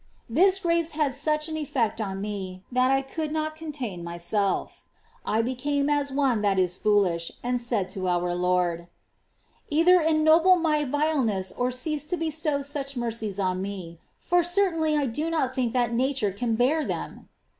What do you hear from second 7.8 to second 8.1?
to